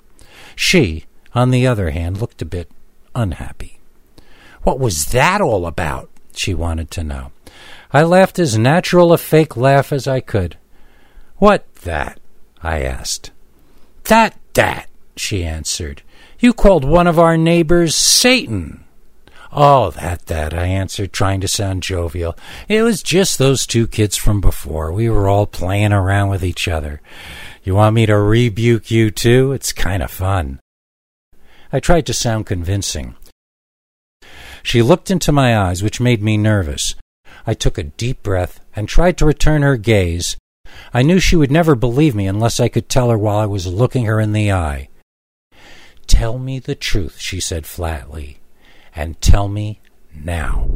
She, 0.57 1.05
on 1.35 1.51
the 1.51 1.67
other 1.67 1.91
hand, 1.91 2.21
looked 2.21 2.43
a 2.43 2.47
bit 2.47 2.71
unhappy. 3.15 3.79
What 4.63 4.79
was 4.79 5.07
that 5.07 5.41
all 5.41 5.67
about? 5.67 6.11
she 6.35 6.55
wanted 6.55 6.91
to 6.93 7.05
know. 7.05 7.31
I 7.93 8.03
laughed 8.03 8.39
as 8.39 8.57
natural 8.57 9.13
a 9.13 9.19
fake 9.19 9.57
laugh 9.57 9.93
as 9.93 10.09
I 10.09 10.21
could. 10.21 10.57
What 11.37 11.73
that? 11.83 12.21
I 12.63 12.81
asked. 12.83 13.33
That, 14.05 14.39
that, 14.55 14.89
she 15.17 15.45
answered. 15.45 16.03
You 16.39 16.53
called 16.53 16.85
one 16.85 17.07
of 17.07 17.19
our 17.19 17.37
neighbors 17.37 17.95
Satan. 17.95 18.82
Oh, 19.55 19.91
that, 19.91 20.27
that, 20.27 20.55
I 20.55 20.65
answered, 20.65 21.13
trying 21.13 21.43
to 21.43 21.49
sound 21.49 21.83
jovial. 21.83 22.37
It 22.69 22.81
was 22.83 23.03
just 23.03 23.39
those 23.39 23.67
two 23.67 23.87
kids 23.87 24.17
from 24.17 24.41
before. 24.41 24.91
We 24.93 25.11
were 25.11 25.29
all 25.29 25.47
playing 25.47 25.93
around 25.93 26.31
with 26.31 26.43
each 26.43 26.69
other. 26.69 27.03
You 27.63 27.75
want 27.75 27.95
me 27.95 28.07
to 28.07 28.17
rebuke 28.19 28.91
you 28.91 29.11
too? 29.11 29.53
It's 29.53 29.73
kind 29.75 30.03
of 30.03 30.11
fun. 30.11 30.59
I 31.71 31.81
tried 31.81 32.07
to 32.07 32.15
sound 32.15 32.47
convincing. 32.47 33.15
She 34.63 34.81
looked 34.81 35.11
into 35.11 35.33
my 35.33 35.59
eyes, 35.59 35.83
which 35.83 36.01
made 36.01 36.23
me 36.23 36.39
nervous. 36.39 36.95
I 37.47 37.53
took 37.53 37.77
a 37.77 37.83
deep 37.83 38.23
breath 38.23 38.61
and 38.75 38.89
tried 38.89 39.19
to 39.19 39.27
return 39.27 39.61
her 39.61 39.77
gaze. 39.77 40.37
I 40.95 41.03
knew 41.03 41.19
she 41.19 41.37
would 41.37 41.51
never 41.51 41.75
believe 41.75 42.15
me 42.15 42.27
unless 42.27 42.59
I 42.59 42.69
could 42.69 42.89
tell 42.89 43.11
her 43.11 43.19
while 43.19 43.39
I 43.39 43.47
was 43.47 43.67
looking 43.67 44.07
her 44.07 44.19
in 44.19 44.33
the 44.33 44.51
eye. 44.51 44.89
Tell 46.07 46.39
me 46.39 46.59
the 46.59 46.75
truth, 46.75 47.19
she 47.19 47.39
said 47.39 47.67
flatly 47.67 48.39
and 48.95 49.21
tell 49.21 49.49
me 49.49 49.81
now. 50.15 50.69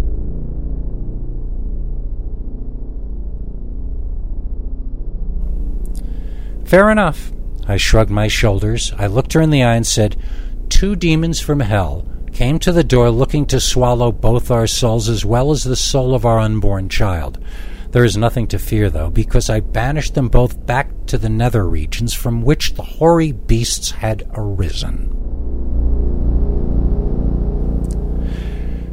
Fair 6.65 6.91
enough. 6.91 7.33
I 7.69 7.77
shrugged 7.77 8.11
my 8.11 8.29
shoulders. 8.29 8.93
I 8.97 9.07
looked 9.07 9.33
her 9.33 9.41
in 9.41 9.51
the 9.51 9.63
eye 9.63 9.75
and 9.75 9.87
said, 9.87 10.17
Two 10.69 10.97
demons 10.97 11.41
from 11.41 11.61
hell 11.61 12.07
came 12.33 12.59
to 12.59 12.73
the 12.73 12.85
door 12.85 13.11
looking 13.11 13.47
to 13.47 13.61
swallow 13.61 14.13
both 14.13 14.51
our 14.51 14.67
souls 14.67 15.09
as 15.09 15.25
well 15.25 15.51
as 15.51 15.65
the 15.65 15.77
soul 15.77 16.15
of 16.15 16.27
our 16.27 16.39
unborn 16.39 16.89
child. 16.89 17.43
There 17.93 18.05
is 18.05 18.17
nothing 18.17 18.47
to 18.49 18.59
fear, 18.59 18.91
though, 18.91 19.11
because 19.11 19.49
I 19.49 19.61
banished 19.61 20.15
them 20.15 20.29
both 20.29 20.67
back 20.67 20.91
to 21.07 21.19
the 21.19 21.29
nether 21.29 21.67
regions 21.67 22.13
from 22.13 22.43
which 22.43 22.75
the 22.75 22.83
hoary 22.83 23.33
beasts 23.33 23.91
had 23.93 24.29
arisen. 24.35 25.26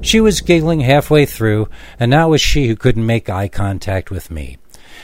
She 0.03 0.19
was 0.19 0.41
giggling 0.41 0.81
halfway 0.81 1.25
through, 1.25 1.69
and 1.98 2.12
now 2.12 2.27
it 2.27 2.31
was 2.31 2.41
she 2.41 2.67
who 2.67 2.75
couldn't 2.75 3.05
make 3.05 3.29
eye 3.29 3.48
contact 3.48 4.12
with 4.12 4.29
me. 4.29 4.57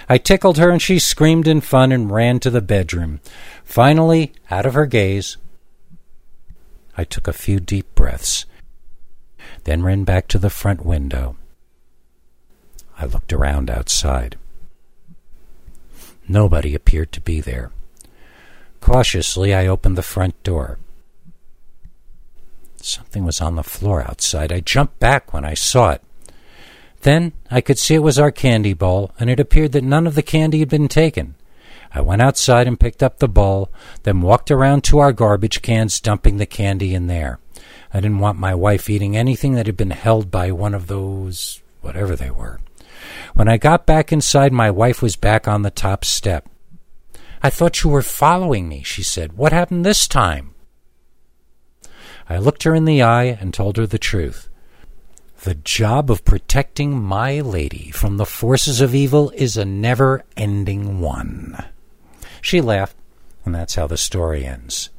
I 0.09 0.17
tickled 0.17 0.57
her, 0.57 0.69
and 0.69 0.81
she 0.81 0.99
screamed 0.99 1.47
in 1.47 1.61
fun 1.61 1.93
and 1.93 2.11
ran 2.11 2.39
to 2.41 2.49
the 2.49 2.61
bedroom. 2.61 3.21
Finally, 3.63 4.33
out 4.51 4.65
of 4.65 4.73
her 4.73 4.85
gaze, 4.85 5.37
I 6.97 7.05
took 7.05 7.29
a 7.29 7.33
few 7.33 7.61
deep 7.61 7.95
breaths, 7.95 8.45
then 9.63 9.83
ran 9.83 10.03
back 10.03 10.27
to 10.27 10.37
the 10.37 10.49
front 10.49 10.85
window. 10.85 11.37
I 12.97 13.05
looked 13.05 13.31
around 13.31 13.69
outside. 13.69 14.37
Nobody 16.27 16.75
appeared 16.75 17.13
to 17.13 17.21
be 17.21 17.39
there. 17.39 17.71
Cautiously, 18.81 19.53
I 19.53 19.65
opened 19.65 19.97
the 19.97 20.03
front 20.03 20.41
door. 20.43 20.77
Something 22.81 23.25
was 23.25 23.41
on 23.41 23.55
the 23.55 23.63
floor 23.63 24.01
outside. 24.01 24.51
I 24.51 24.59
jumped 24.59 24.99
back 24.99 25.33
when 25.33 25.45
I 25.45 25.53
saw 25.53 25.91
it. 25.91 26.01
Then 27.01 27.33
I 27.49 27.61
could 27.61 27.79
see 27.79 27.95
it 27.95 28.03
was 28.03 28.19
our 28.19 28.31
candy 28.31 28.73
bowl, 28.73 29.11
and 29.19 29.29
it 29.29 29.39
appeared 29.39 29.71
that 29.73 29.83
none 29.83 30.05
of 30.05 30.15
the 30.15 30.21
candy 30.21 30.59
had 30.59 30.69
been 30.69 30.87
taken. 30.87 31.35
I 31.93 32.01
went 32.01 32.21
outside 32.21 32.67
and 32.67 32.79
picked 32.79 33.01
up 33.01 33.19
the 33.19 33.27
bowl, 33.27 33.71
then 34.03 34.21
walked 34.21 34.51
around 34.51 34.83
to 34.85 34.99
our 34.99 35.11
garbage 35.11 35.61
cans, 35.61 35.99
dumping 35.99 36.37
the 36.37 36.45
candy 36.45 36.93
in 36.93 37.07
there. 37.07 37.39
I 37.93 37.99
didn't 37.99 38.19
want 38.19 38.37
my 38.37 38.53
wife 38.53 38.89
eating 38.89 39.17
anything 39.17 39.55
that 39.55 39.65
had 39.65 39.77
been 39.77 39.91
held 39.91 40.29
by 40.29 40.51
one 40.51 40.75
of 40.75 40.87
those, 40.87 41.61
whatever 41.81 42.15
they 42.15 42.29
were. 42.29 42.59
When 43.33 43.47
I 43.47 43.57
got 43.57 43.85
back 43.85 44.11
inside, 44.11 44.53
my 44.53 44.69
wife 44.69 45.01
was 45.01 45.15
back 45.15 45.47
on 45.47 45.63
the 45.63 45.71
top 45.71 46.05
step. 46.05 46.47
I 47.41 47.49
thought 47.49 47.83
you 47.83 47.89
were 47.89 48.01
following 48.01 48.67
me, 48.67 48.83
she 48.83 49.01
said. 49.01 49.33
What 49.33 49.53
happened 49.53 49.85
this 49.85 50.07
time? 50.07 50.53
I 52.29 52.37
looked 52.37 52.63
her 52.63 52.75
in 52.75 52.85
the 52.85 53.01
eye 53.01 53.37
and 53.41 53.51
told 53.51 53.77
her 53.77 53.87
the 53.87 53.97
truth. 53.97 54.47
The 55.43 55.55
job 55.55 56.11
of 56.11 56.25
protecting 56.25 57.01
my 57.01 57.39
lady 57.41 57.89
from 57.91 58.17
the 58.17 58.25
forces 58.25 58.81
of 58.81 58.93
evil 58.93 59.31
is 59.31 59.57
a 59.57 59.65
never 59.65 60.23
ending 60.37 60.99
one. 60.99 61.65
She 62.41 62.61
laughed, 62.61 62.95
and 63.45 63.55
that's 63.55 63.75
how 63.75 63.87
the 63.87 63.97
story 63.97 64.45
ends. 64.45 64.89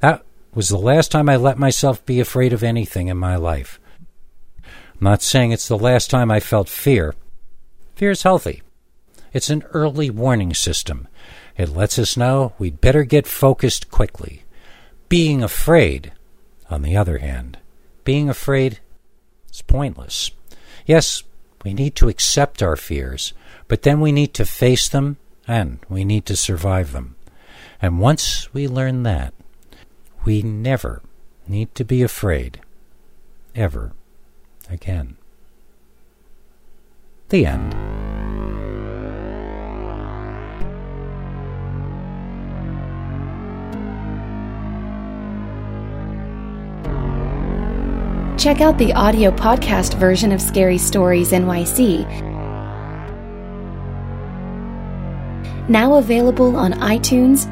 That 0.00 0.22
was 0.54 0.68
the 0.68 0.78
last 0.78 1.10
time 1.10 1.28
I 1.28 1.36
let 1.36 1.58
myself 1.58 2.04
be 2.06 2.20
afraid 2.20 2.52
of 2.52 2.62
anything 2.62 3.08
in 3.08 3.16
my 3.16 3.36
life. 3.36 3.80
I'm 4.64 5.00
not 5.00 5.22
saying 5.22 5.52
it's 5.52 5.68
the 5.68 5.78
last 5.78 6.10
time 6.10 6.30
I 6.30 6.38
felt 6.38 6.68
fear. 6.68 7.14
Fear 7.96 8.10
is 8.12 8.22
healthy. 8.22 8.62
It's 9.32 9.50
an 9.50 9.64
early 9.72 10.10
warning 10.10 10.54
system. 10.54 11.08
It 11.56 11.70
lets 11.70 11.98
us 11.98 12.16
know 12.16 12.52
we'd 12.58 12.80
better 12.80 13.04
get 13.04 13.26
focused 13.26 13.90
quickly. 13.90 14.44
Being 15.08 15.42
afraid 15.42 16.12
on 16.70 16.82
the 16.82 16.96
other 16.96 17.18
hand, 17.18 17.58
being 18.04 18.28
afraid 18.28 18.80
is 19.52 19.62
pointless. 19.62 20.30
Yes, 20.86 21.22
we 21.64 21.74
need 21.74 21.94
to 21.96 22.08
accept 22.08 22.62
our 22.62 22.76
fears, 22.76 23.32
but 23.66 23.82
then 23.82 24.00
we 24.00 24.12
need 24.12 24.34
to 24.34 24.44
face 24.44 24.88
them 24.88 25.16
and 25.46 25.78
we 25.88 26.04
need 26.04 26.26
to 26.26 26.36
survive 26.36 26.92
them. 26.92 27.16
And 27.80 28.00
once 28.00 28.52
we 28.52 28.68
learn 28.68 29.02
that, 29.04 29.34
we 30.24 30.42
never 30.42 31.02
need 31.46 31.74
to 31.74 31.84
be 31.84 32.02
afraid 32.02 32.60
ever 33.54 33.92
again. 34.68 35.16
The 37.28 37.46
end. 37.46 37.87
Check 48.48 48.62
out 48.62 48.78
the 48.78 48.94
audio 48.94 49.30
podcast 49.30 49.92
version 49.98 50.32
of 50.32 50.40
Scary 50.40 50.78
Stories 50.78 51.32
NYC. 51.32 52.08
Now 55.68 55.96
available 55.96 56.56
on 56.56 56.72
iTunes, 56.72 57.44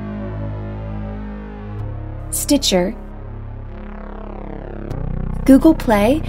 Stitcher, 2.35 2.93
Google 5.45 5.75
Play, 5.75 6.23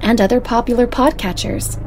and 0.00 0.20
other 0.20 0.40
popular 0.40 0.86
podcatchers. 0.86 1.81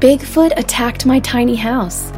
Bigfoot 0.00 0.56
Attacked 0.56 1.04
My 1.04 1.20
Tiny 1.20 1.54
House. 1.54 2.10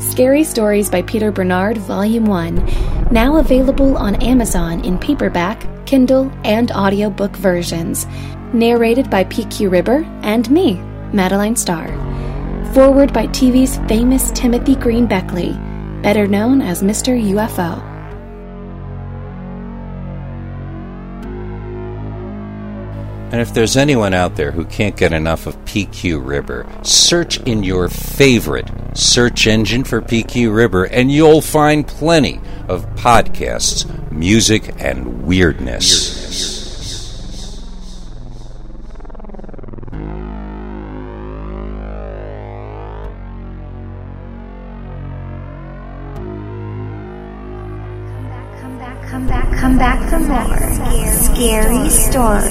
Scary 0.00 0.42
Stories 0.42 0.90
by 0.90 1.02
Peter 1.02 1.30
Bernard, 1.30 1.78
Volume 1.78 2.24
1. 2.24 3.08
Now 3.12 3.36
available 3.36 3.96
on 3.96 4.16
Amazon 4.16 4.84
in 4.84 4.98
paperback, 4.98 5.64
Kindle, 5.86 6.32
and 6.42 6.72
audiobook 6.72 7.36
versions. 7.36 8.08
Narrated 8.52 9.08
by 9.10 9.22
PQ 9.22 9.70
Ribber 9.70 10.02
and 10.22 10.50
me, 10.50 10.74
Madeline 11.12 11.54
Starr. 11.54 11.86
Forward 12.74 13.12
by 13.12 13.28
TV's 13.28 13.78
famous 13.88 14.32
Timothy 14.32 14.74
Green 14.74 15.06
Beckley, 15.06 15.52
better 16.02 16.26
known 16.26 16.60
as 16.60 16.82
Mr. 16.82 17.16
UFO. 17.30 17.89
And 23.32 23.40
if 23.40 23.54
there's 23.54 23.76
anyone 23.76 24.12
out 24.12 24.34
there 24.34 24.50
who 24.50 24.64
can't 24.64 24.96
get 24.96 25.12
enough 25.12 25.46
of 25.46 25.56
PQ 25.64 26.26
Ribber, 26.26 26.66
search 26.82 27.38
in 27.42 27.62
your 27.62 27.88
favorite 27.88 28.68
search 28.94 29.46
engine 29.46 29.84
for 29.84 30.00
PQ 30.02 30.52
Ribber 30.52 30.84
and 30.84 31.12
you'll 31.12 31.40
find 31.40 31.86
plenty 31.86 32.40
of 32.66 32.84
podcasts, 32.96 33.86
music, 34.10 34.74
and 34.78 35.22
weirdness. 35.24 36.18
Come 49.08 49.26
back, 49.26 49.58
come 49.58 49.78
back 49.78 50.10
for 50.10 50.18
more 50.18 51.10
scary 51.10 51.90
stories. 51.90 52.49